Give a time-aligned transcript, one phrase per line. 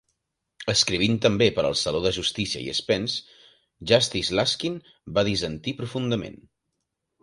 [0.71, 3.23] Escrivint també per al Saló de Justícia i Spence,
[3.95, 4.83] Justice Laskin
[5.21, 6.47] va dissentir profundament.